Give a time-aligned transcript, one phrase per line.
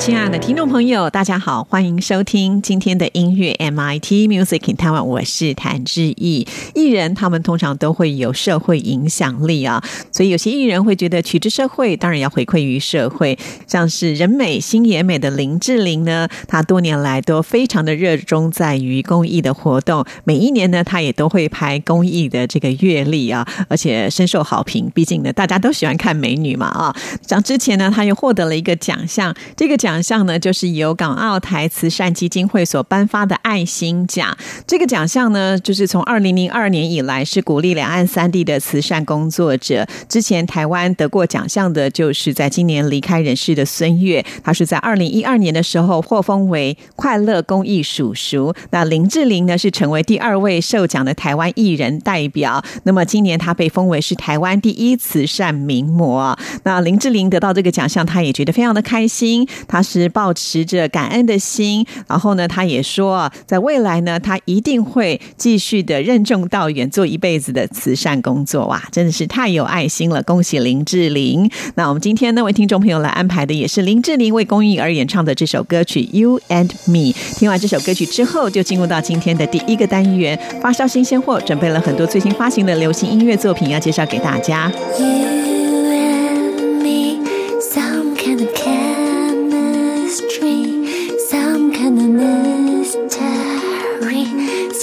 [0.00, 6.48] 亲爱的听众朋友，大家好，欢迎收听今天的音乐 MIT Music in Taiwan，我是谭志毅。
[6.74, 13.38] 艺人他们通常都会有社会影响力啊，所以有些艺人会觉得取之社会，当然要回馈于社会。
[13.66, 24.90] 像是人美心也美的林志玲呢，她多年来都非常的热衷在于公益的活动，每一年呢，她也都会拍公益的这个阅历啊，而且深受好评。
[24.94, 26.96] 毕竟呢，大家都喜欢看美女嘛啊。
[27.28, 29.90] 像之前呢，她又获得了一个奖项，这个奖。
[30.00, 34.34] 奖项呢，就是由港澳台慈善基金会所颁发的爱心奖。
[34.66, 39.86] 这个奖项呢，就是从二零零二年以来，是鼓励两岸三地的慈善工作者。
[40.08, 48.54] 之前台湾得过奖项的，就是在今年离开人世的孙悦，他是在二零一二年的时候获封为快乐公益叔叔。
[48.70, 52.64] 那林志玲呢，是成为第二位受奖的台湾艺人代表。
[52.84, 56.34] 那么今年他被封为是台湾第一慈善名模。
[56.62, 59.46] 那林志玲得到这个奖项，他也觉得非常的开心。
[59.68, 68.66] 他是保持着感恩的心，然后呢，他也说，在未来呢，他一定会继续的任重道远，做一辈子的慈善工作。
[68.66, 70.22] 哇，真的是太有爱心了！
[70.22, 71.50] 恭喜林志玲。
[71.74, 77.12] 那我们今天呢，为听众朋友来安排的也是林志玲为公益而演唱的这首歌曲《You and Me》。
[77.38, 84.70] 听完这首歌曲之后，就进入到今天的第一个单元——发烧新鲜货，准备了很多最新发行的流行音乐作品要介绍给大家。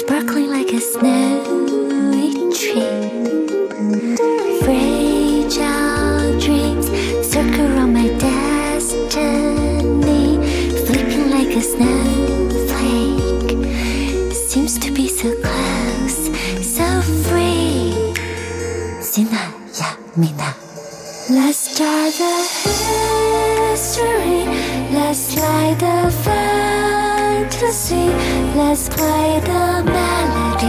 [0.07, 2.87] sparkling like a snowy tree.
[4.63, 6.87] Fragile dreams
[7.27, 9.59] circle around my destiny,
[10.85, 13.51] flipping like a snowflake.
[14.33, 16.29] Seems to be so close,
[16.75, 16.87] so
[17.27, 18.13] free.
[21.29, 22.33] Let's try the
[23.71, 24.45] history.
[24.93, 26.46] Let's light the fire.
[27.59, 30.66] Let's play the melody.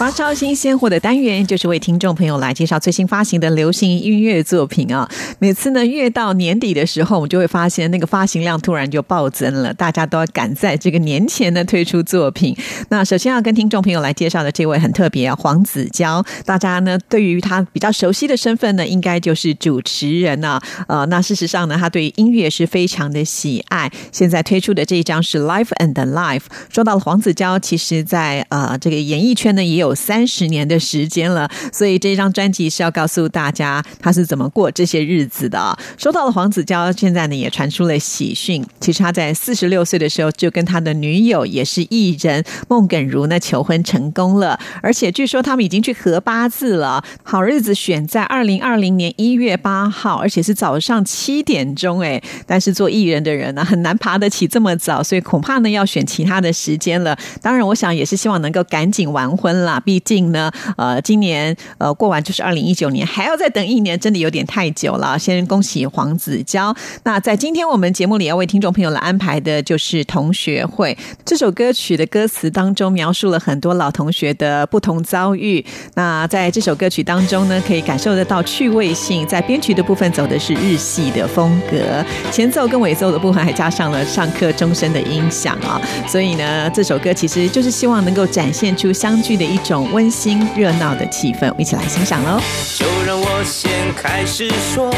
[0.00, 5.06] 发烧新鲜货的单元就是为听众朋友来介绍最新发行的流行音乐作品啊！
[5.38, 12.56] 每次呢，越到年底的时候，我们就会发现那个发行量突然就暴增了，大家都要赶在这个年前呢推出作品。
[12.88, 20.58] 那首先要跟听众朋友来介绍的这位很特别啊，黄子佼，大家呢对于他比较熟悉的身份呢，应该就是主持人啊。
[20.88, 23.92] 呃，那事实上呢，他对音乐是非常的喜爱。
[24.10, 26.38] 现在推出的这一张是《Life and Life》。
[26.70, 29.89] 说到了黄子佼，其实在呃这个演艺圈呢也有。
[29.90, 35.76] 有三十年的时间了，所以这张专辑是要告诉大家他是怎么过这些日子的。
[35.98, 52.00] 说到了黄子佼，现在呢也传出了喜讯，其实他在四十六岁的时候就跟他的女友也是艺人孟耿如呢求婚成功了，而且据说他们已经去合八字了，好日子选在二零二零年一月八号，而且是早上七点钟。
[52.00, 57.18] 哎，但是做艺人的人呢很难爬得起这么早，所以恐怕呢要选其他的时间了。
[57.42, 59.79] 当然，我想也是希望能够赶紧完婚啦。
[59.80, 65.18] 毕竟呢，呃，今年呃过完就是二零一九年，还要再等一年，真的有点太久了。
[65.18, 66.74] 先恭喜黄子佼。
[67.04, 75.64] 那在今天我们节目里要为听众朋友来安排的就是《同学会》这首歌曲的歌词当中，描述了很多老同学的不同遭遇。
[75.94, 79.26] 那在这首歌曲当中呢，可以感受得到趣味性。
[79.26, 85.80] 在编曲的部分走的是日系的风格，前奏跟尾奏的部分还加上了上课钟声的音响啊。
[86.08, 89.88] 所以呢，这首歌其实就是希望能够展现出相聚的一种种。
[89.92, 92.40] 温馨热闹的气氛，一起来欣赏喽！
[92.76, 94.92] 就让我先开始说，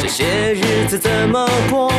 [0.00, 1.92] 这些日子怎么过？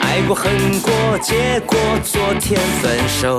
[0.00, 3.38] 爱过恨过，结果昨天分手。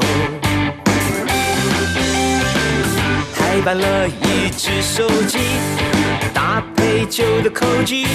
[3.35, 5.39] 台办了一只手机，
[6.31, 8.05] 搭配旧的口机。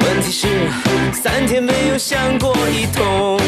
[0.00, 0.46] 问题是，
[1.12, 3.40] 三天没有想过一通。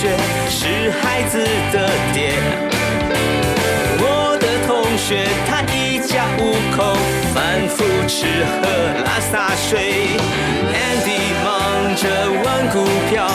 [0.00, 0.08] 学，
[0.48, 2.32] 是孩子的爹。
[4.00, 6.96] 我的同学他一家五口，
[7.34, 8.62] 反复吃喝
[9.04, 10.16] 拉撒睡。
[10.72, 12.08] Andy 忙着
[12.42, 12.76] 玩股
[13.10, 13.28] 票。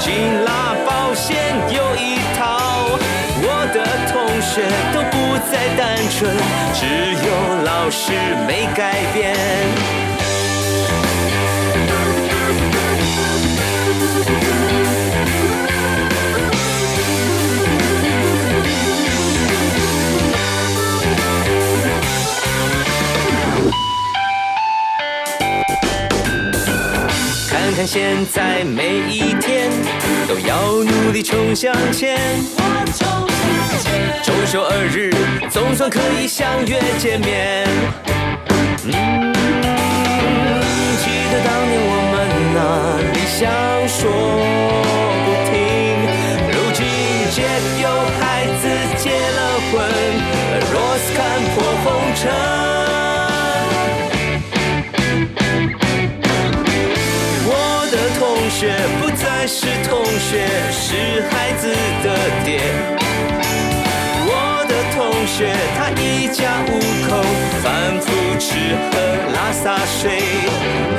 [0.00, 1.36] 金拉保险
[1.68, 2.98] 有一套，
[3.44, 4.64] 我的同学
[4.94, 5.14] 都不
[5.52, 6.34] 再单纯，
[6.72, 6.80] 只
[7.22, 7.28] 有
[7.66, 8.12] 老师
[8.48, 10.01] 没改变。
[27.74, 29.70] 看现在每一天
[30.28, 32.18] 都要努力冲向前，
[34.22, 35.10] 周休二日
[35.48, 37.66] 总算可以相约见面。
[38.84, 38.92] 嗯，
[40.98, 42.14] 记得当年我们
[42.52, 42.58] 那
[43.12, 43.40] 理想
[43.88, 44.00] 说
[45.24, 45.52] 不停，
[46.52, 46.80] 如今
[47.30, 47.36] 杰
[47.80, 47.84] 有
[48.20, 48.22] 孩
[48.60, 48.62] 子
[48.98, 49.74] 结了婚，
[50.72, 51.20] 罗斯看
[51.54, 52.71] 破红尘。
[58.62, 60.94] 学不再是同学，是
[61.32, 61.66] 孩子
[62.04, 62.06] 的
[62.44, 62.60] 爹。
[64.24, 66.78] 我的同学，他一家五
[67.08, 67.10] 口，
[67.60, 67.66] 反
[68.00, 68.06] 复
[68.38, 68.54] 吃
[68.86, 68.92] 喝
[69.34, 70.14] 拉撒睡。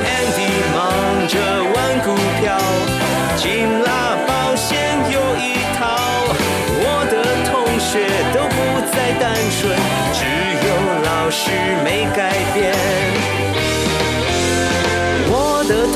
[0.04, 1.40] Andy 忙着
[1.72, 2.52] 玩股票，
[3.38, 3.88] 金拉
[4.28, 4.76] 保险
[5.10, 5.96] 有一套。
[6.84, 7.16] 我的
[7.48, 8.04] 同学
[8.34, 8.60] 都不
[8.92, 9.72] 再单纯，
[10.12, 10.20] 只
[10.66, 10.68] 有
[11.02, 11.48] 老师
[11.82, 13.63] 没改变。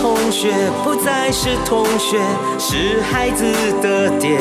[0.00, 0.52] 同学
[0.84, 2.18] 不再是同学，
[2.58, 3.44] 是孩子
[3.82, 4.38] 的爹。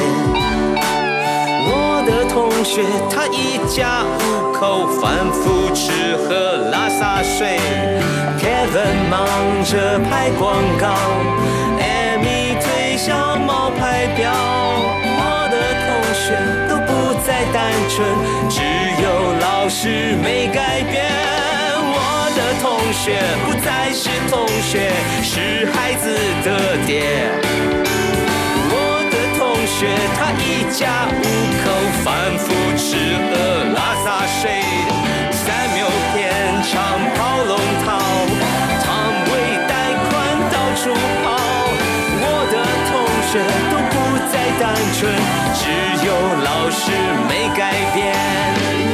[1.70, 7.60] 我的同学他一家五口，反复吃喝拉撒睡。
[8.40, 9.18] Kevin 忙
[9.66, 10.94] 着拍广告
[11.80, 14.32] ，Amy 推销冒牌表。
[15.20, 16.38] 我的同学
[16.70, 16.90] 都不
[17.26, 17.58] 再单
[17.90, 17.96] 纯，
[18.48, 18.62] 只
[19.02, 19.06] 有
[19.42, 21.47] 老师没改变。
[22.88, 24.89] 同学不再是同学，
[25.22, 26.08] 是孩子。
[26.41, 27.03] 的爹。
[28.72, 31.22] 我的同学他一家五
[31.60, 31.67] 口
[32.06, 32.08] 反
[32.39, 32.96] 复吃
[33.27, 33.36] 喝
[33.75, 34.63] 拉撒睡，
[35.34, 36.32] 三秒片
[36.63, 36.72] 长
[37.12, 38.00] 跑龙套，
[38.79, 38.88] 肠
[39.27, 39.36] 胃
[39.67, 39.72] 带
[40.08, 40.10] 宽
[40.48, 40.88] 到处
[41.25, 41.36] 跑。
[42.24, 42.56] 我的
[42.88, 42.96] 同
[43.27, 43.96] 学都不
[44.32, 44.63] 再单
[44.96, 45.12] 纯，
[45.60, 45.60] 只
[46.08, 46.10] 有
[46.41, 46.79] 老师
[47.27, 47.62] 没改
[47.94, 48.87] 变。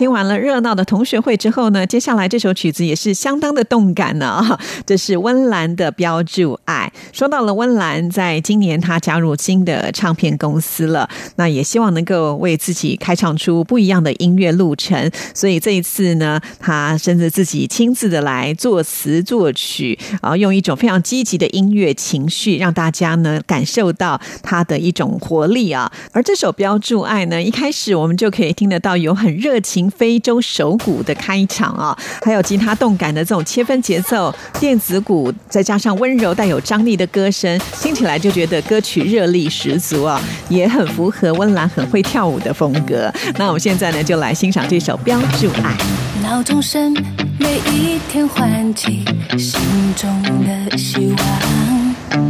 [0.00, 4.58] 听完了热闹的同学会之后呢，接下来这首曲子也是相当的动感呢啊！
[4.86, 6.90] 这是温岚的《标注爱》。
[7.14, 15.10] 说到了温岚，在今年她加入新的唱片公司了，那也希望能够为自己开创出不一样的音乐路程。
[15.34, 25.92] 所以这一次呢，她甚至自己亲自的来作词作曲，然后用一种非常积极的音乐情绪，让大家呢感受到她的一种活力啊。
[26.12, 29.89] 而这首《标注爱》呢，一开始我们就可以听得到有很热情。
[29.90, 43.12] 非洲手鼓的开场啊，还有吉他动感的这种切分节奏，电子鼓再加上温柔带有张力的歌声，听起来就觉得歌曲热力十足啊，也很符合温岚很会跳舞的风格。
[43.36, 45.74] 那我们现在呢，就来欣赏这首《标注爱》。
[46.22, 46.92] 闹钟声
[47.38, 49.04] 每一天唤起
[49.38, 49.60] 心
[49.96, 52.28] 中的希望，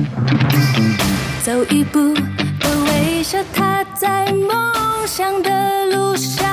[1.42, 4.56] 走一步的微笑，踏在梦
[5.06, 6.49] 想的路上。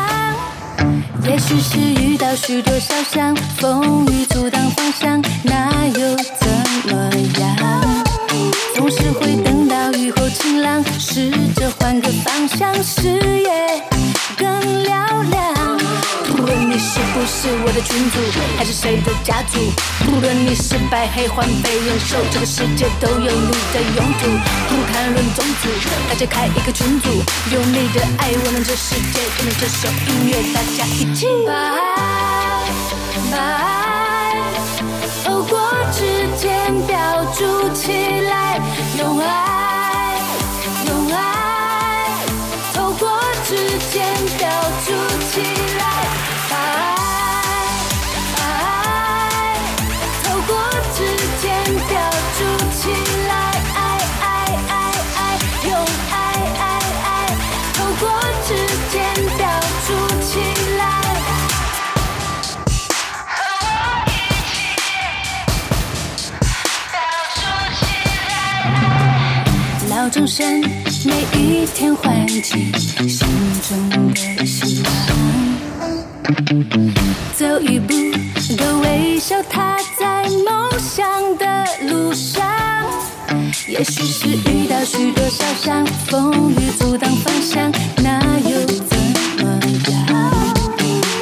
[1.25, 6.47] 也许是遇到许多小伤，风雨阻挡方向，那又怎
[6.89, 7.09] 么
[7.39, 8.66] 样？
[8.77, 13.49] 总是会等到雨后晴朗，试着换个方向，视野
[14.37, 14.47] 更
[14.85, 15.77] 嘹亮。
[16.27, 18.19] 不论你是不是我的群主，
[18.55, 19.57] 还是谁的家族，
[20.05, 24.29] 不论你是白黑黄被忍受，这个世界都有你的用途。
[24.69, 25.69] 不谈论种族，
[26.07, 27.09] 大家开一个群组，
[27.51, 32.69] 用你的爱温暖这世界，跟着这首音乐，大家一起把爱，
[33.31, 34.53] 把爱
[35.25, 36.03] 透过指
[36.37, 36.47] 尖
[36.85, 37.91] 标注起
[38.21, 38.59] 来，
[38.99, 39.76] 用爱，
[70.07, 70.61] 闹钟声
[71.03, 72.71] 每一天唤起
[73.09, 73.27] 心
[73.61, 74.89] 中的希望，
[77.35, 77.93] 走一步
[78.55, 81.05] 都微笑，踏在梦想
[81.37, 82.41] 的路上。
[83.67, 88.97] 也许是遇到许多小伤，风雨阻挡方向，那又怎
[89.43, 89.59] 么
[89.91, 90.33] 样？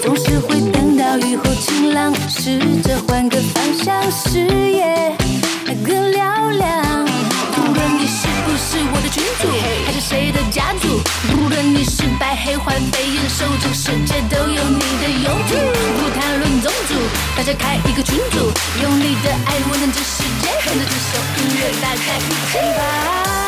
[0.03, 5.17] 总是会等到雨后晴朗，试着换个方向，视野
[5.83, 6.84] 更嘹亮。
[12.65, 15.53] 环飞燕瘦，这个世界都有你的用途。
[15.99, 16.95] 不谈论宗族，
[17.37, 23.44] 大家开一个群组，用力的爱温暖这世界，跟着这首音乐，大家一起吧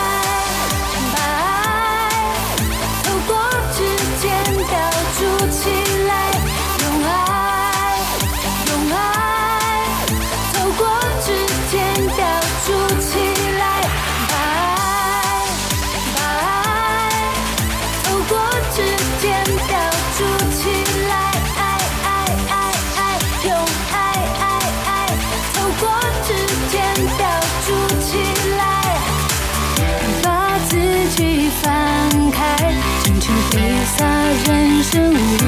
[34.93, 35.46] 人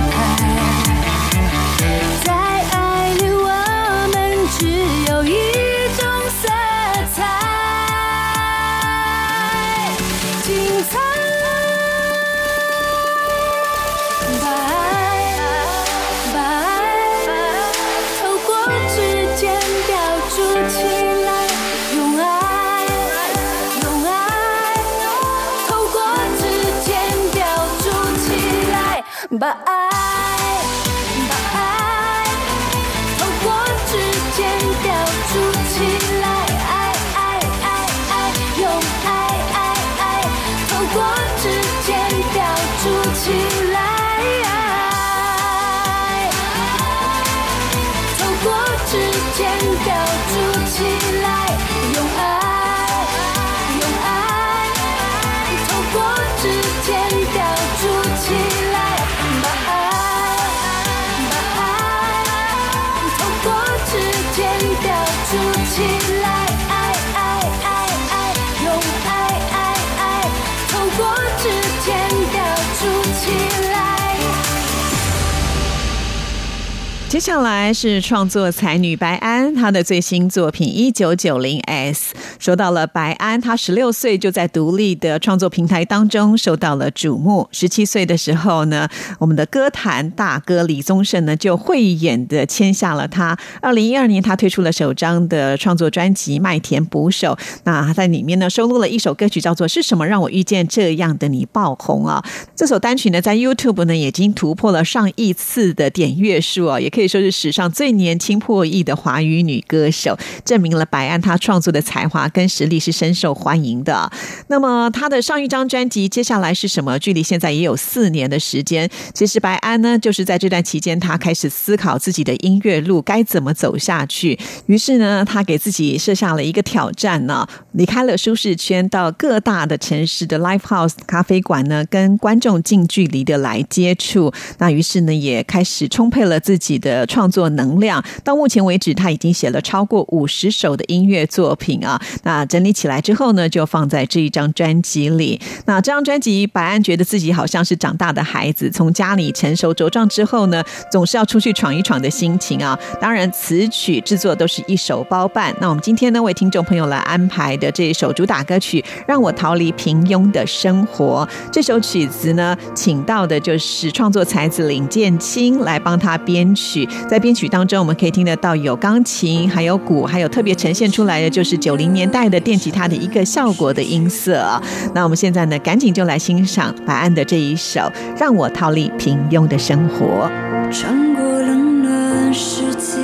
[77.09, 82.13] 接下来是创作才女白安，她的最新作品《一九九零 S》。
[82.37, 87.49] 说到了白安，她十六岁就在独立的创作平台当中受到了瞩目。
[87.51, 88.87] 十七岁的时候呢，
[89.17, 93.35] 我们的歌坛大哥李宗盛呢就慧眼的签下了她。
[93.59, 102.23] 二零一二年，她推出了首张的创作专辑《麦田捕手》，那在里面呢收录了一首歌曲，叫做《是什么让我遇见这样的你》爆红啊！
[102.55, 106.98] 这首单曲呢在 YouTube 呢已经突破了上亿次的点阅数啊，也可以。
[106.99, 114.11] 可以说是史上最年轻破亿的华语女歌手，证明了白安她创作的才华跟实力是深受欢迎的。
[114.47, 116.99] 那么她的上一张专辑接下来是什么？
[116.99, 118.89] 距离现在也有四年的时间。
[119.13, 124.37] 其实白安呢，就是在这段期间，她开始思考自己的音乐路该怎么走下去。
[124.65, 134.33] 于是呢，她给自己设下了一个挑战呢，离开了舒适圈，到各大的城市的 live house 咖啡馆呢，跟观众近距离的来接触。
[134.57, 136.88] 那于是呢，也开始充沛了自己的。
[136.89, 142.01] 的创作能量，到目前为止，他已经写了超过五十首的音乐作品啊。
[142.23, 145.39] 那整理起来之后呢，就放在这一张专辑里。
[145.65, 152.77] 那这张专辑，白安觉得自己好像是长大的孩子，从家里成熟茁壮之后呢，总是要出去闯一闯的心情啊。
[152.99, 155.55] 当然，词曲制作都是一手包办。
[155.61, 166.78] 那我们今天呢，为听众朋友来安排的这一首主打歌曲《让我逃离平庸的生活》，这首曲子呢，请到的就是创作才子林建清来帮他编曲。
[167.07, 174.61] 在编曲当中，我们可以听得到有钢琴，还有鼓，还有特别呈现出来的就是九零年代的电吉他的一个效果的音色。
[174.93, 177.79] 那我们现在呢，赶紧就来欣赏白安的这一首
[178.19, 180.29] 《让我逃离平庸的生活》。
[180.71, 182.97] 穿过冷暖四季，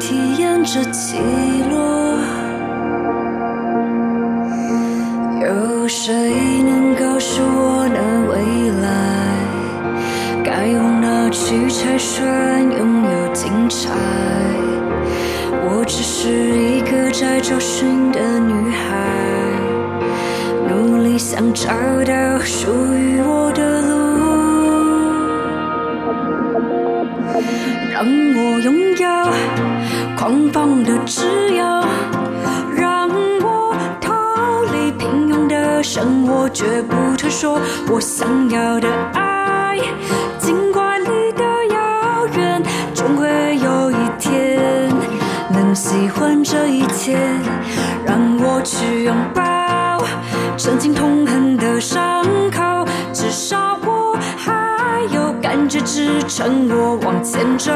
[0.00, 1.18] 体验着起
[1.70, 2.18] 落，
[5.40, 6.12] 有谁
[6.64, 8.86] 能告诉我那未来
[10.44, 13.21] 该往哪去才算拥有？
[13.32, 13.88] 精彩，
[15.64, 19.08] 我只是一个在找寻的女孩，
[20.68, 21.70] 努力想找
[22.04, 23.90] 到属于我的路，
[27.90, 29.08] 让我拥有
[30.16, 31.64] 狂放的自由，
[32.76, 33.08] 让
[33.40, 34.12] 我逃
[34.74, 37.58] 离平庸的生活，绝不退缩，
[37.90, 39.78] 我想要的爱。
[45.74, 47.18] 喜欢这一切，
[48.04, 50.04] 让我去拥抱
[50.56, 52.86] 曾经痛恨的伤口。
[53.12, 57.72] 至少我还有感觉支撑我往前走。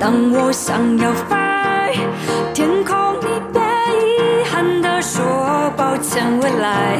[0.00, 1.36] 当我想要飞，
[2.52, 6.98] 天空你别遗憾地说抱歉，未来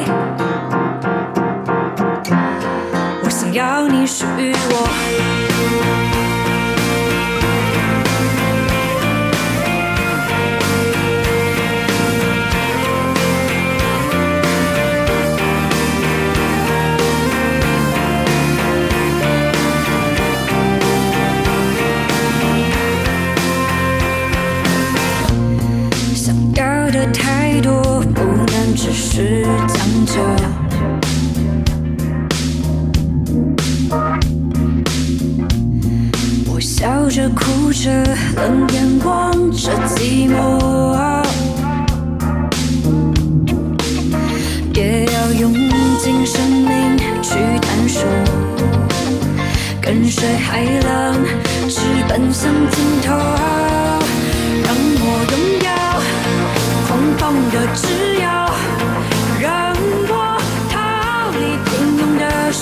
[3.23, 5.26] 我想要你属于我。
[29.17, 30.21] 是强求，
[36.45, 37.89] 我笑着哭着，
[38.35, 41.25] 冷眼望着寂寞，
[44.75, 45.51] 也要用
[45.97, 48.03] 尽生命去探索，
[49.81, 51.15] 跟随海浪，
[51.67, 53.15] 直奔向尽头，
[54.63, 55.69] 让我拥有
[56.85, 57.55] 狂放的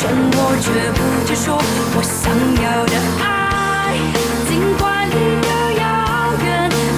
[0.08, 1.58] 但我绝不退缩，
[1.98, 2.30] 我想
[2.62, 2.94] 要的
[3.26, 3.98] 爱，
[4.48, 5.50] 尽管离得
[5.82, 5.84] 遥
[6.46, 6.46] 远，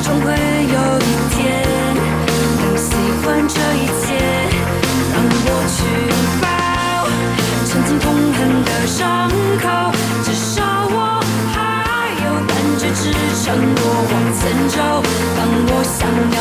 [0.03, 1.35] 终会有一天
[2.59, 2.91] 能喜
[3.23, 4.05] 欢这一切。
[5.13, 6.45] 让我去拥抱
[7.63, 9.31] 曾经痛恨的伤
[9.63, 9.65] 口，
[10.25, 10.59] 至少
[10.91, 11.23] 我
[11.55, 14.75] 还有感觉支撑我往前走。
[15.37, 16.37] 当我想要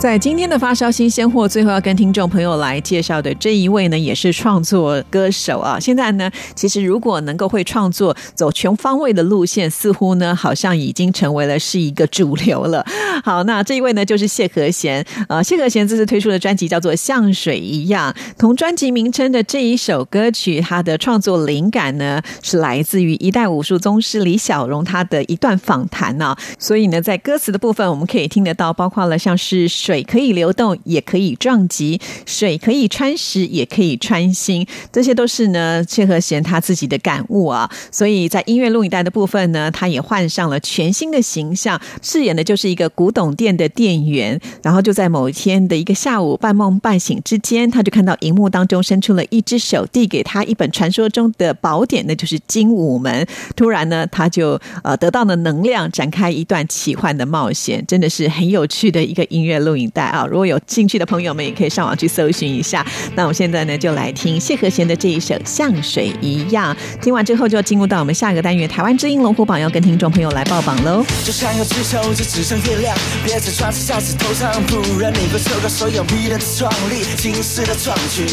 [0.00, 5.78] 在今天的发烧新鲜货，最后要跟听众朋友来介绍的这一位呢，也是创作歌手啊。
[5.78, 12.82] 现在呢，其实如果能够会创作，走全方位的路线，似乎呢，好像已经成为了是一个主流了。
[13.22, 15.04] 好，那这一位呢，就是谢和弦。
[15.28, 26.34] 呃，谢和弦这次推出的专辑叫做《像水一样》，同专辑名称的这一首歌曲，它的创作灵感呢，是来自于一代武术宗师李小龙他的一段访谈呢。
[26.58, 29.68] 所以呢，在歌词的部分，我们可以听得到，包括了像是。
[29.90, 34.64] 水可以流动，也可以撞击；水可以穿石，也可以穿心。
[34.92, 37.68] 这些都是呢，切和弦他自己的感悟啊。
[37.90, 44.40] 所以在音乐录影带的部分呢，他也换上了全新的形象，饰演的就是一个古董店的店员。
[44.62, 53.24] 然后就在某一天的一个下午，半梦半醒之间，他就看到荧幕当中伸出了一只手，递给他一本传说中的宝典，那就是《精武门》。
[53.56, 59.79] 突然呢，他就呃得到了能量，展开一段奇幻的冒险，真的是很有趣的一个音乐录影。
[59.88, 60.26] 带啊！
[60.26, 62.84] 如果有兴趣的朋友们，也可以上网去搜寻一下。
[63.14, 66.74] 那我们现在呢，就来听谢和弦的这一首《像水一样》。
[67.02, 71.04] 听完之后，就进入到我们下个单元——台湾之音龙虎榜，要跟听众朋友来报榜喽。
[71.24, 78.26] 就像有只手指指向月亮，别再抓在小指头上，不然你会错过所有迷人的创意、惊世的壮举。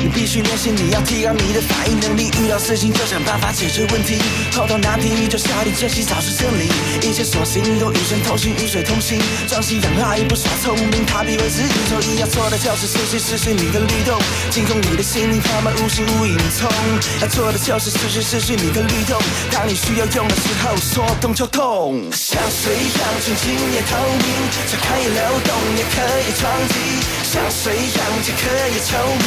[0.00, 4.16] 你必须练习，你要提高你的反应能力，遇到事情就想办法解决问题，
[4.52, 6.68] 碰到难题就下定决心找出真理，
[7.06, 10.93] 一切所行都与神同行，与水同行，装西养爱不耍聪明。
[11.06, 16.68] 他比为自己做一要做的就是失去失去你的律动，精通你的心灵，他们无形无影踪。
[17.22, 19.18] 要做的就是失去失去你的律动，
[19.50, 22.04] 当你需要用的时候，说动就动。
[22.12, 24.28] 像水一样纯净也透明，
[24.70, 27.23] 它可以流动也可以撞击。
[27.34, 29.26] 像水一样既可以透明，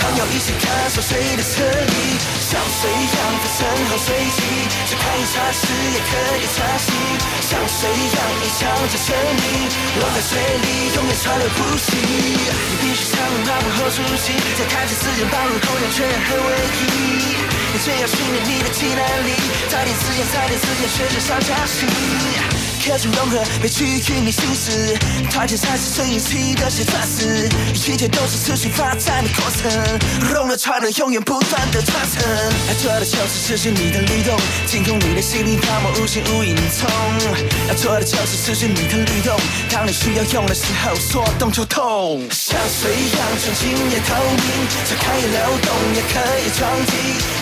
[0.00, 2.16] 朋友一起感受水的彻底。
[2.40, 3.60] 像水一样的深
[3.92, 4.40] 厚水迹，
[4.88, 6.88] 它可以擦拭也可以擦洗。
[7.44, 9.68] 像水一样一笑着生命，
[10.00, 10.96] 落在水里。
[10.96, 17.36] 永远川流不息，你必须常能把握好出息，在开启之前把入口两全合为一。
[17.68, 19.36] 你最要训练你的技能力，
[19.68, 21.84] 在你之前，在你之前学着上加心。
[22.82, 24.98] 科技融合，被区域你心思，
[25.30, 29.70] 团结才是最硬气的写钻石，一切都是持续发展的过程，
[30.34, 32.20] 融了串了，永远不断的传承。
[32.66, 36.90] 要做的就是持续你的律动，精通你的心灵，泡沫无形无影踪。
[37.68, 39.38] 要做的就是持续你的律动，
[39.70, 42.18] 当你需要用的时候，说动就动。
[42.32, 44.50] 像水一样纯净也透明，
[44.90, 46.92] 它可以流动也可以撞击，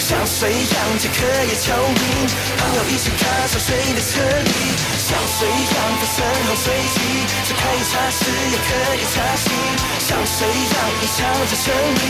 [0.05, 2.29] 像水一样既可以透明，
[2.61, 5.00] 朋友一起感受水的彻底。
[5.11, 6.97] 像水一样的深厚水迹，
[7.45, 8.21] 是可以擦拭
[8.53, 9.51] 也可以擦洗。
[9.99, 11.19] 像水一样隐藏
[11.49, 12.01] 着生命，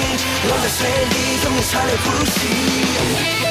[0.47, 3.50] 落在水里永远川流不息。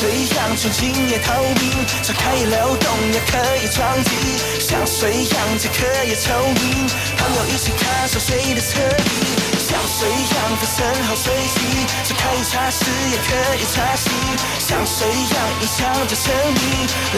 [0.00, 4.10] 水一样纯净也透明，它可以流动也可以撞击，
[4.58, 6.88] 像水一样既可以透明，
[7.20, 9.12] 朋友一起感受水的彻底，
[9.60, 12.80] 像水一样的深厚水迹，它可以擦拭
[13.12, 14.08] 也可以擦洗，
[14.56, 16.64] 像水一样隐藏着生命，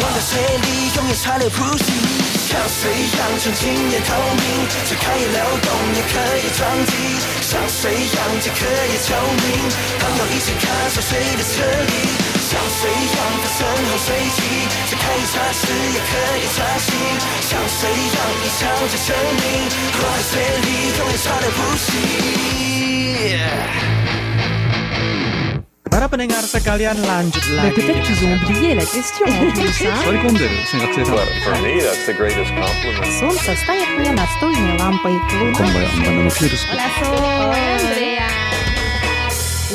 [0.02, 1.86] 落在水里永远川流不息，
[2.50, 4.10] 像水一样纯净也透
[4.42, 4.42] 明，
[4.90, 6.92] 它可以流动也可以撞击，
[7.46, 9.70] 像水一样既可以透明，
[10.02, 12.21] 朋友一起感受水的彻底。
[12.51, 14.39] 像水一样的深厚水迹，
[14.89, 15.61] 是可以擦拭
[15.93, 16.87] 也可以擦洗，
[17.49, 19.07] 像水一样隐藏着生
[19.39, 19.43] 命，
[19.99, 21.87] 落在水里永远川流不息。
[25.89, 27.73] Para pendengar sekalian lanjut lagi.
[27.73, 30.19] Peut-être qu'ils ont oublié la question en plus, hein Sorry,
[30.69, 31.15] sen katsotaan.
[31.15, 33.09] Well, for me, that's the greatest compliment.
[33.19, 35.15] Солнце станет мне настольной лампой.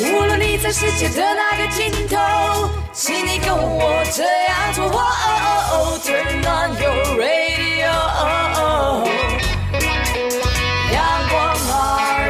[0.00, 2.16] 无论你在世界的哪个尽头，
[2.92, 4.84] 请你跟我这样做。
[4.86, 4.96] 哦哦
[5.72, 7.90] 哦 Turn on your radio，
[10.92, 10.96] 阳
[11.28, 11.56] 光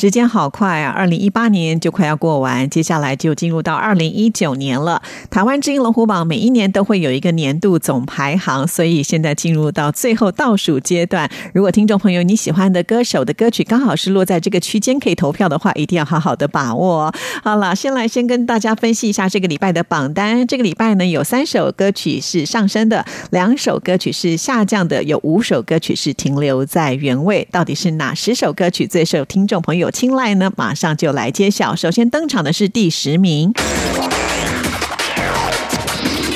[0.00, 0.90] 时间好快啊！
[0.96, 5.02] 二零一八年就快要过完，接下来就进入到二零一九年了。
[5.28, 11.30] 台湾之音龙虎榜每一年都会有一个年度总排行，所以现在进入到最后倒数阶段。
[11.52, 17.12] 如果听众朋友你喜欢的歌手的歌曲刚好是落在这个区间可以投票的话，一定要好好的把握。
[17.44, 20.46] 好了，先来先跟大家分析一下这个礼拜的榜单。
[20.46, 27.46] 这个礼拜呢，有三首歌曲是上升的，两首歌曲是下降的，有五首歌曲是停留在原位。
[27.50, 30.50] 到底是哪十首歌曲最受听众朋友青睐呢？
[30.56, 31.74] 马上就来揭晓。
[31.74, 33.52] 首先登场的是第十名。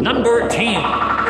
[0.03, 1.24] Number ten.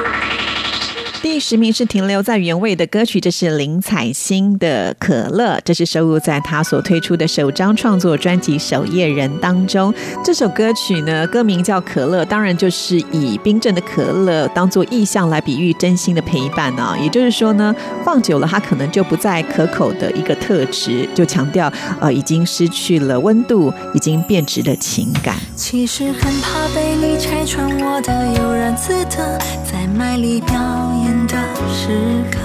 [1.25, 9.93] 第十名是停留在原位的歌曲，这是林采欣的《可乐》，这是收录在她所推出的首张创作专辑《守夜人》当中。
[10.23, 16.95] 这首歌曲呢，歌名叫《可乐》，当然就是以冰镇的可乐当做意象来比喻真心的陪伴啊。
[17.01, 25.37] 也就是说呢，放久了它可能就不再可口的一个特质，就强调呃已经失去了温度，已经变质的情感。
[25.57, 30.55] 其实很怕被你拆穿我的悠然自得，在麦里表
[31.03, 31.37] 演的
[31.69, 31.89] 时
[32.31, 32.39] 刻。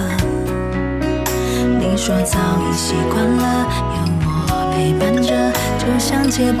[1.78, 2.38] 你说早
[2.68, 6.60] 已习惯了有我陪伴着，就像戒不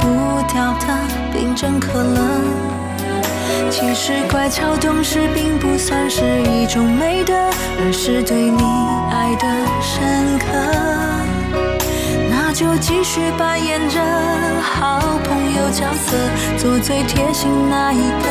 [0.52, 0.86] 掉的
[1.32, 2.20] 冰镇可乐。
[3.70, 8.62] 其实乖巧懂事并不算是一种美德，而是对你
[9.10, 9.46] 爱的
[9.80, 10.46] 深刻。
[12.60, 13.98] 就继续扮演着
[14.60, 16.14] 好朋友角色，
[16.58, 18.28] 做最贴心那一个，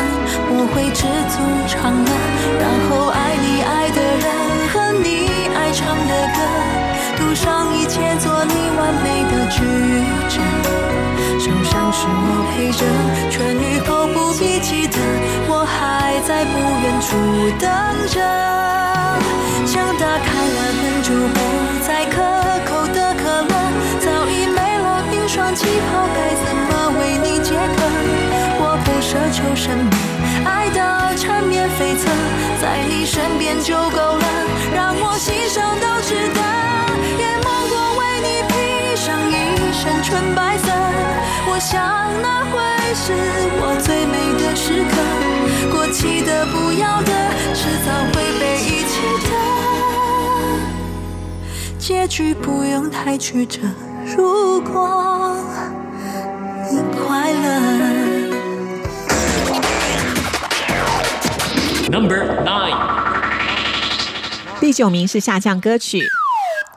[0.52, 1.02] 我会知
[1.34, 2.12] 足常乐，
[2.62, 4.30] 然后爱你爱的人
[4.70, 5.26] 和你
[5.58, 6.38] 爱唱的歌，
[7.18, 9.66] 赌上一切做你完美的矩
[10.30, 10.38] 阵。
[11.40, 12.86] 受伤时我陪着，
[13.32, 15.00] 痊愈后不必记得，
[15.48, 17.18] 我还在不远处
[17.58, 17.68] 等
[18.14, 18.29] 着。
[29.60, 29.92] 什么，
[30.46, 32.08] 爱到缠绵悱恻，
[32.62, 34.26] 在你身边就够了，
[34.74, 36.40] 让我牺牲都值得。
[37.20, 39.34] 也梦过为你披上一
[39.74, 40.72] 身纯白色，
[41.52, 41.76] 我想
[42.22, 42.56] 那会
[42.96, 43.12] 是
[43.60, 44.96] 我最美的时刻。
[45.76, 47.12] 过期的、不要的，
[47.54, 48.96] 迟早会被遗弃
[49.28, 49.32] 的。
[51.78, 53.60] 结局不用太曲折，
[54.16, 55.36] 如果
[56.72, 57.99] 你快乐。
[61.90, 62.78] Number nine.
[64.60, 66.08] 第九名是下降歌曲。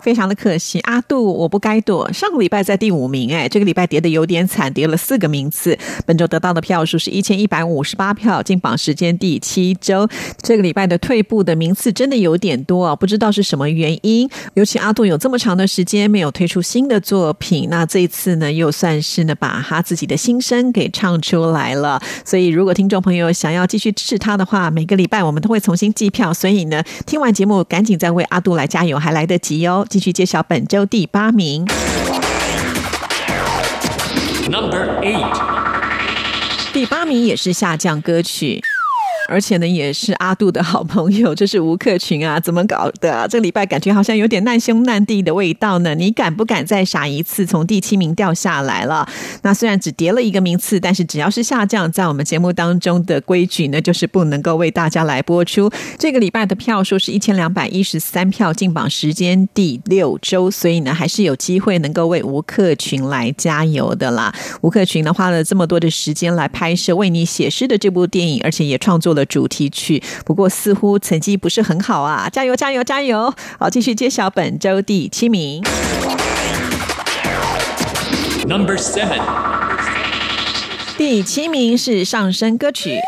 [0.03, 2.13] 非常的可惜，阿杜我不该躲。
[2.13, 5.79] 上个礼拜在第五名，哎，这个礼拜跌的有点惨，跌了四个名次。
[6.05, 10.09] 本周得到的票数是一千一百五十八票，进榜时间第七周。
[10.43, 14.29] 这个礼拜的退步的名次真的有点多啊，不知道是什么原因。
[14.55, 22.03] 尤其阿杜有这么长的时间没有推出新的作品，那这一次呢，又算是呢把他自己的心声给唱出来了。
[22.25, 26.35] 所以，如果听众朋友想要继续支持他的话，每个礼拜我们都会重新计票。
[26.35, 29.87] 所以呢，听完节目赶紧再为阿杜来加油，还来得及哦。
[29.93, 31.67] 继续揭晓本周第八名。
[34.49, 36.73] Number eight.
[36.73, 38.63] 第八名也是下降歌曲。
[39.33, 45.95] 而且呢，也是阿杜的好朋友，这是吴克群啊，怎么搞的、这个礼拜感觉好像有点难兄难弟的味道呢。
[45.95, 49.09] 你敢不敢再傻一次，从第七名掉下来了？
[49.41, 55.71] 那虽然只跌了一个名次，但是只要是下降，在我们节目当中的规矩呢，就是不能够为大家来播出。
[55.99, 64.35] 这个礼拜的票数是一千两百一十三票，进榜时间第六周，所以呢，还是有机会能够为吴克群来加油的啦。
[64.61, 72.29] 吴克群呢，花了这么多的时间来拍摄《为你写诗》的这部电影，而且也创作了主题曲，不过似乎成绩不是很好啊！
[72.31, 73.33] 加油，加油，加油！
[73.59, 75.63] 好，继续揭晓本周第七名。
[78.47, 79.21] Number seven.
[80.99, 82.99] 第七名是上升歌曲。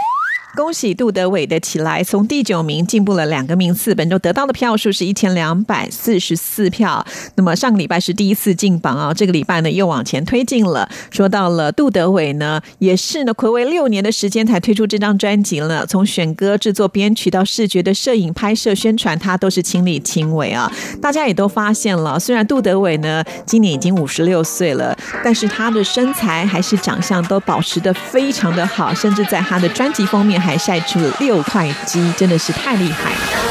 [0.57, 7.05] 恭喜杜德伟的起来，从第九名进步了两个名次，本周得到的票数是一千两百四十四票。
[7.35, 10.89] 那么上个礼拜是第一次进榜啊，这个礼拜呢又往前推进了。
[11.11, 15.85] 说到了杜德伟呢，也是呢，暌违六年的时间才推出这张专辑了。
[15.87, 20.71] 从选歌、制作、编曲到视觉的摄影、拍摄、宣传，他都是亲力亲为啊。
[21.03, 33.45] 大家也都发现了，虽然杜德伟呢今年已经五十六岁了，但是他的身材还是长相都保持的非常的好，甚至在他的专辑封面还晒出了六块肌真的是太厉害了。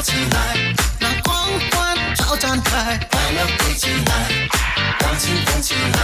[0.00, 4.67] 起来光环照开快乐飞起来。
[4.98, 5.98] 心跳跳起要飞起来，让心动起来，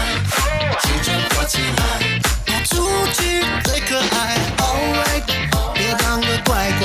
[0.83, 1.83] 青春活起来。
[2.64, 2.72] 出
[3.12, 4.14] 去最可爱
[4.59, 5.22] All right，
[5.74, 6.83] 别当个乖乖，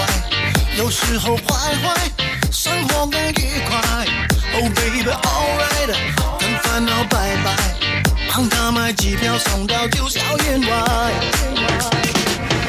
[0.78, 2.12] 有时候坏坏，
[2.52, 3.78] 生活更愉快。
[4.56, 5.92] Oh baby，All right，
[6.40, 7.48] 跟烦恼拜拜，
[8.32, 10.20] 帮他买机票送到九霄
[10.50, 10.72] 云外。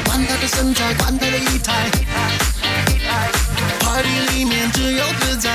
[0.05, 1.89] 管他的身材，管他的仪态
[3.79, 5.49] ，party 里面只有自在。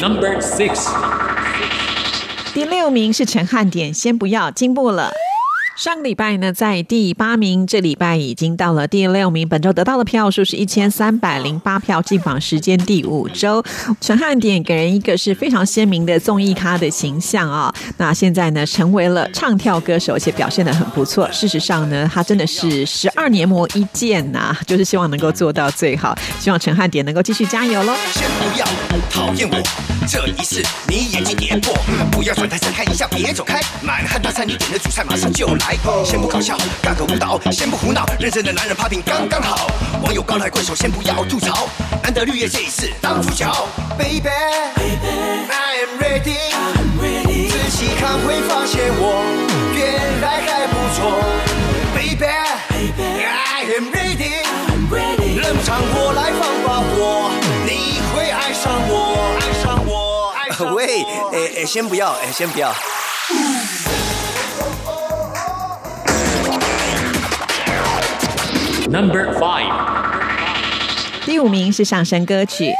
[0.00, 0.88] number six.
[2.54, 5.12] 第六名是陈汉典先不要进步了。
[5.80, 9.48] 上礼拜呢，在第八名，这礼拜已经到了第六名。
[9.48, 13.64] 本周得到的票数是一千三百零八票，进榜时间第五周。
[13.98, 21.26] 陈汉典给人一个是非常鲜明的综艺咖的形象啊、那现在呢，成为了唱跳歌手，而且表现的很不错。
[21.32, 26.14] 事实上呢，他真的是十二年磨一剑呐、就是希望能够做到最好。
[26.38, 27.94] 希望陈汉典能够继续加油喽。
[28.12, 28.66] 先不要
[29.08, 31.74] 讨厌我，这一次你眼睛跌破，
[32.10, 33.60] 不要转台再看一下，别走开。
[33.82, 39.70] 满汉大餐你点的主菜马上就来，先不搞笑，干个舞蹈，先不胡闹，认真的男人 popping 刚刚好。
[40.02, 41.68] 网友高抬贵手，先不要吐槽，
[42.02, 43.46] 难得绿叶这一次当主角
[43.98, 46.50] ，baby I am ready，
[47.50, 49.22] 仔细看会发现我
[49.74, 51.22] 原来还不错
[51.94, 54.44] ，baby I am ready，
[55.40, 56.59] 冷场我来放
[60.74, 62.72] 喂， 哎哎，先不要，哎，先不要。
[68.88, 69.70] Number five，
[71.24, 72.72] 第五名是上升歌曲。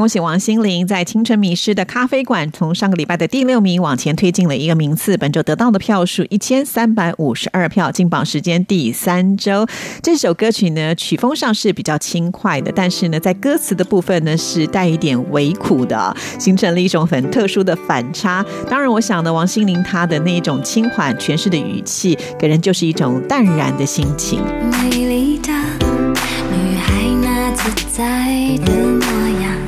[0.00, 9.66] 恭喜王心凌在《青春迷失的咖啡馆》从上个礼拜的第六名往前推进了一个名次，本周得到的票数一千三百五十二票，进榜时间第三周。
[10.02, 18.42] 这首歌曲呢，曲风上是比较轻快的，但是呢，在歌词的部分呢是带一点微苦的，形成了一种很特殊的反差。
[18.70, 24.40] 当然，我想呢，王心凌她的那一种轻缓诠释的语气，给人就是一种淡然的心情。
[24.82, 29.59] 美丽的女孩那自在的模样，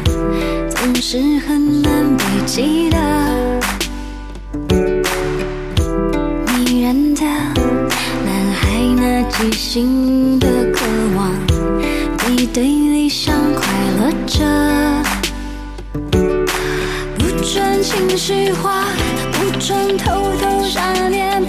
[0.82, 1.16] 总是
[1.46, 2.98] 很难被记得。
[6.48, 8.66] 迷人的男孩
[8.96, 11.30] 那即兴的渴望，
[12.18, 13.64] 背对理想快
[14.00, 14.44] 乐着。
[17.16, 18.86] 不准情绪化，
[19.30, 21.40] 不准偷偷想念，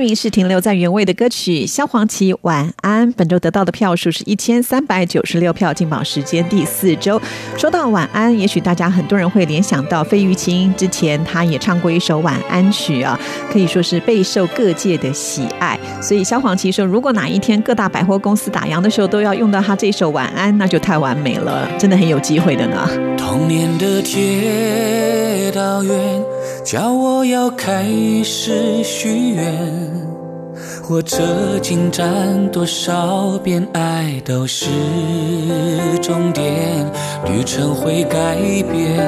[0.00, 7.20] 名是停留在原位的歌曲《萧煌奇晚安》，本周得到的票数是一千三百九十六票，进榜时间第四周。
[7.56, 13.18] 说到晚安，也许大家很多人会联想到费玉清，之前他也唱过一首晚安曲啊，
[13.52, 15.78] 可以说是备受各界的喜爱。
[16.00, 22.88] 所以萧煌奇说，如果哪一天各大百货公司打烊的时候都要用到他这首晚安，那就太完美了，真的很有机会的呢。
[23.18, 26.22] 童年的街道员
[26.64, 27.84] 叫我要开
[28.22, 29.44] 始许愿，
[30.82, 34.66] 火车进站多少遍，爱都是
[36.02, 36.44] 终点，
[37.24, 38.36] 旅程会改
[38.70, 39.00] 变。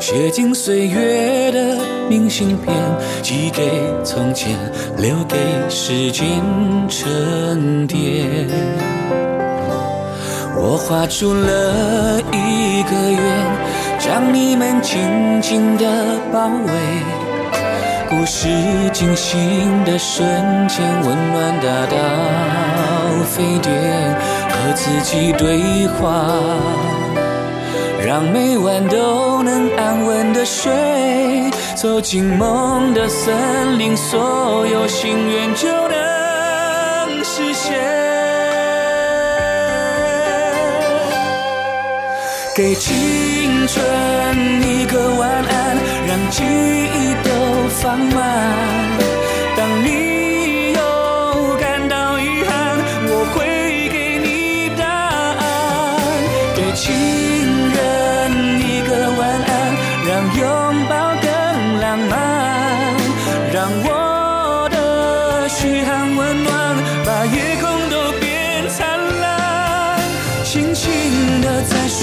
[0.00, 1.78] 写进岁月的
[2.08, 2.74] 明信片，
[3.22, 3.70] 寄给
[4.04, 4.58] 从前，
[4.98, 5.36] 留给
[5.70, 6.26] 时间
[6.88, 8.48] 沉淀。
[10.56, 13.53] 我画出了一个圆，
[14.04, 15.86] 将你们紧紧的
[16.30, 16.72] 包围。
[18.10, 18.50] 故事
[18.92, 20.28] 进行的瞬
[20.68, 21.96] 间，温暖大到
[23.24, 24.14] 沸点，
[24.50, 26.26] 和自己对话，
[28.06, 30.70] 让每晚都能安稳的睡。
[31.74, 37.72] 走进梦的森林，所有心愿就能实现。
[42.54, 48.98] 给青春一个晚安，让记忆都放慢。
[49.56, 49.88] 当你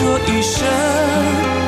[0.01, 1.60] 说一声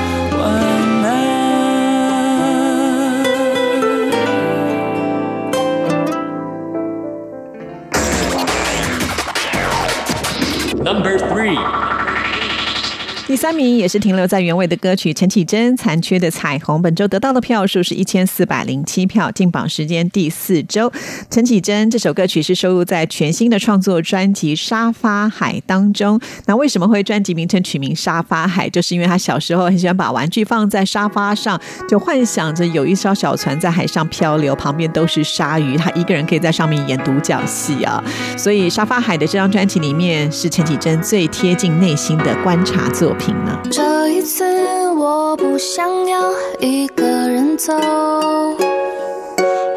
[13.43, 20.89] 三名也是停留在原位的歌曲陈绮贞《残缺的彩虹》，本周得到的票数是一千四百零七票，进榜时间第四周。
[21.29, 26.17] 陈绮贞这首歌曲是收录在全新的创作专辑《沙发海》当中。
[26.45, 28.69] 那为什么会专辑名称取名《沙发海》？
[28.71, 38.01] 就是因为他小时候很喜欢把玩具放在沙发上，就幻想着有一艘小船在海上漂流，旁边都是鲨鱼，他一个人可以在上面演独角戏啊。
[38.37, 43.59] 所以《沙发海》的这张专辑里面是陈绮贞最贴近内心的观察作品呢。
[43.71, 47.73] 这一次我不想要一个人走，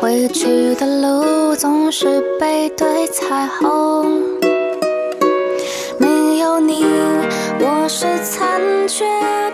[0.00, 4.22] 回去的路总是背对彩虹。
[5.98, 6.84] 没有你，
[7.60, 9.04] 我是残缺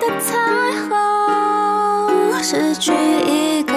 [0.00, 0.38] 的彩
[0.88, 2.92] 虹，失去
[3.26, 3.72] 一个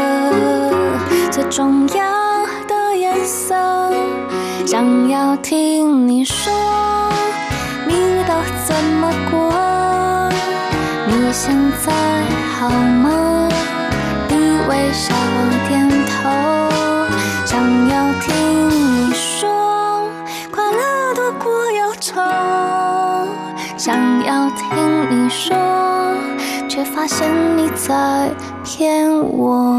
[1.32, 3.56] 最重要的颜色。
[4.66, 6.52] 想要听你说，
[7.88, 7.94] 你
[8.28, 8.34] 都
[8.66, 9.55] 怎么过？
[11.48, 11.94] 现在
[12.58, 13.48] 好吗？
[14.30, 14.36] 你
[14.68, 15.14] 微笑
[15.70, 16.28] 点头，
[17.46, 18.34] 想要听
[18.68, 20.10] 你说，
[20.50, 22.20] 快乐多过忧愁。
[23.78, 24.66] 想要听
[25.12, 25.56] 你说，
[26.68, 28.34] 却发现你在
[28.64, 29.78] 骗我。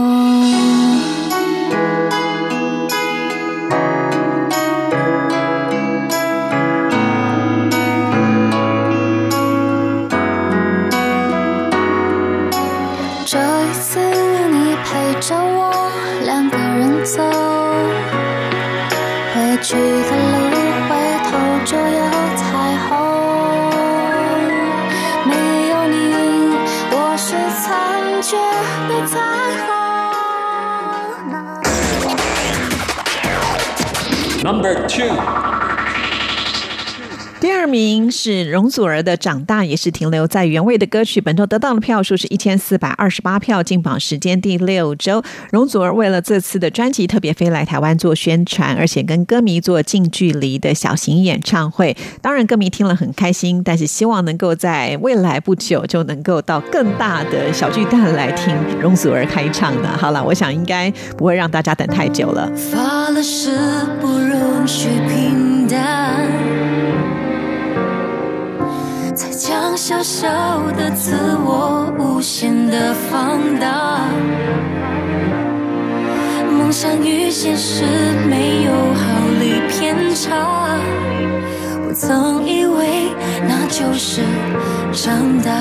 [34.98, 35.16] Number two.
[35.16, 35.35] 第二
[37.76, 41.20] 名是容祖儿的《长大》，也是停留在原位的歌曲。
[41.20, 45.22] 本周得到的票数是一千四百二十八票，进榜时间第六周。
[45.50, 51.94] 容祖儿为了这次的专辑特别飞来台湾做宣传，而且跟歌迷做近距离的小型演唱会。
[52.22, 59.88] 当然，歌迷听了很开心，但是希望能够在未来不久就能够到更大的小巨蛋来听容祖儿开唱的。
[59.98, 62.50] 好了，我想应该不会让大家等太久了。
[62.72, 63.50] 发了誓
[64.00, 66.26] 不容许平淡，
[69.36, 70.26] 将小小
[70.72, 71.12] 的自
[71.44, 74.00] 我无限的放大。
[76.50, 77.84] 梦想与现实
[78.28, 80.78] 没有毫厘偏差，
[81.86, 83.10] 我曾以为
[83.46, 84.22] 那就是
[84.90, 85.52] 长大。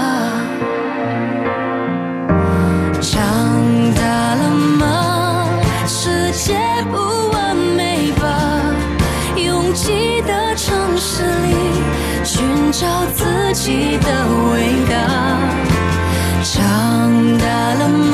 [13.55, 14.09] 自己的
[14.51, 14.93] 伟大。
[16.43, 16.57] 长
[17.37, 17.45] 大
[17.79, 18.13] 了吗？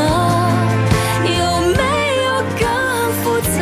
[1.26, 1.32] 有
[1.62, 1.82] 没
[2.26, 2.28] 有
[2.60, 2.64] 更
[3.24, 3.60] 复杂？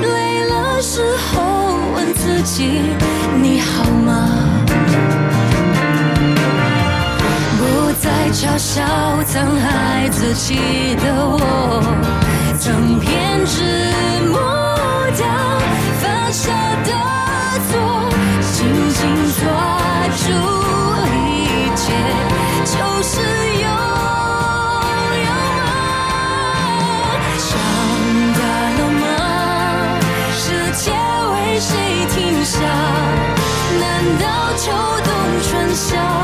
[0.00, 2.80] 累了时候问自己，
[3.42, 4.30] 你好吗？
[7.58, 8.80] 不再嘲笑
[9.26, 11.82] 曾爱自己的我，
[12.56, 13.90] 曾偏执
[32.44, 32.60] 下？
[33.80, 34.70] 难道秋
[35.04, 36.17] 冬春夏，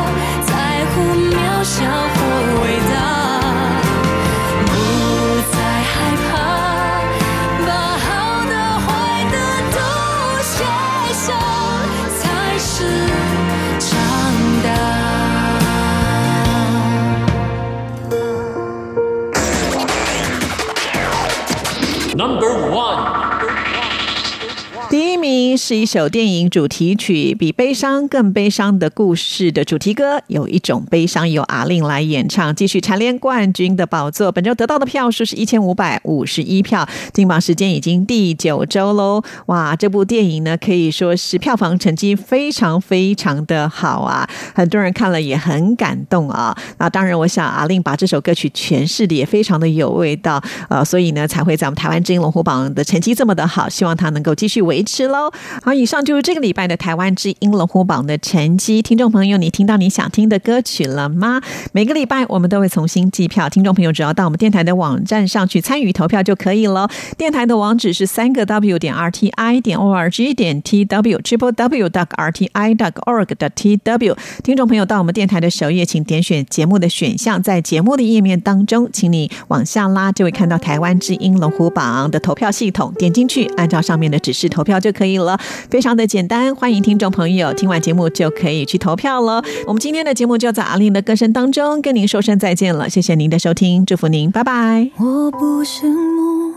[25.56, 34.32] 是一首电影主题曲，比悲伤更悲伤的故事的主题歌，有一种悲伤由阿令来演唱，继续蝉联冠军的宝座。
[34.32, 39.22] 本周得到的票数是一千五百五十一票，金榜时间已经第九周喽。
[39.46, 46.56] 哇，这部电影呢可以说是票房成绩非常非常的好啊，很多人看了也很感动啊。
[46.78, 55.30] 那当然，我想阿令把这首歌曲诠释的也非常的有味道，呃，所以呢才会在我们台湾之音龙虎榜的成绩这么的好，希望他能够继续维持喽。
[55.62, 58.82] 好，以上就是这个礼拜的台湾之音龙虎榜的成绩。
[58.82, 61.40] 听众朋友，你听到你想听的歌曲了吗？
[61.72, 66.88] 每个礼拜我们都会重新计票，听众朋友只要到我们电台的网站上去参与投票就可以了。
[67.16, 72.08] 电台的网址是三个 W 点 R T I 点 O R G 点 T W Triple W dot
[72.16, 74.16] R T I dot org dot T W。
[74.42, 85.36] 听众朋友到我们电台的首页，请点选节目的选项，在节目的页面当中，请你往下拉，就会看到台湾之音龙虎榜的投票系统，点进去，按照上面的指示投票就可以了，了
[85.68, 86.54] 非常的简单。
[86.54, 89.42] 欢迎听众朋友听完节目就可以去投票了。
[89.66, 94.90] 我们今天的节目就在阿令的歌声当中跟您说声再见了，谢谢您的收听，祝福您，拜拜。
[94.98, 96.54] 我不羡慕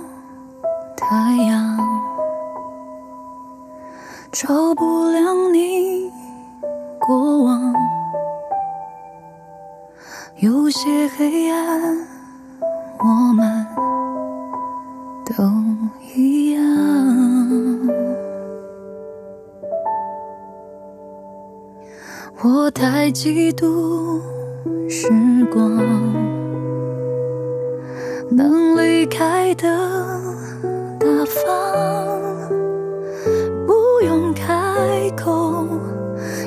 [0.96, 1.78] 太阳，
[4.32, 6.12] 照不亮你
[7.00, 7.74] 过往。
[10.40, 11.98] 有些黑暗，
[13.00, 13.66] 我们
[15.26, 15.44] 都
[16.16, 17.27] 一样。
[22.44, 24.22] 我太嫉妒
[24.88, 25.10] 时
[25.52, 25.76] 光，
[28.30, 29.68] 能离开的
[31.00, 31.48] 大方，
[33.66, 33.74] 不
[34.06, 34.54] 用开
[35.18, 35.68] 口，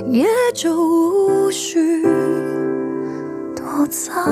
[0.07, 2.05] 也就无需
[3.57, 4.25] 躲藏。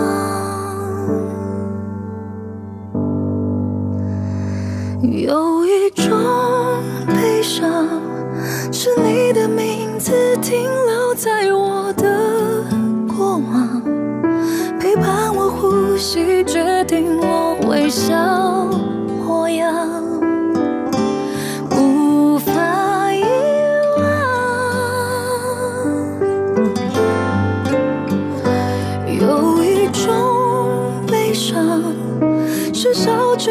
[5.02, 6.16] 有一种
[7.08, 7.84] 悲伤，
[8.72, 10.12] 是你的名字
[10.42, 12.64] 停留在我的
[13.06, 13.82] 过往，
[14.78, 18.14] 陪伴我呼吸，决定我微笑
[19.26, 19.74] 模样，
[21.72, 23.24] 无法遗
[23.96, 24.02] 忘。
[29.06, 31.82] 有一种悲伤，
[32.72, 33.50] 是笑着